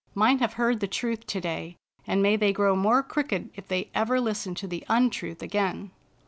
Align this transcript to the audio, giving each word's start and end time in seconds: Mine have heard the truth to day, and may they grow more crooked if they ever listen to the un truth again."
Mine 0.15 0.39
have 0.39 0.53
heard 0.53 0.79
the 0.79 0.87
truth 0.87 1.27
to 1.27 1.39
day, 1.39 1.77
and 2.07 2.23
may 2.23 2.35
they 2.35 2.51
grow 2.51 2.75
more 2.75 3.03
crooked 3.03 3.51
if 3.53 3.67
they 3.67 3.91
ever 3.93 4.19
listen 4.19 4.55
to 4.55 4.65
the 4.65 4.83
un 4.89 5.11
truth 5.11 5.43
again." 5.43 5.91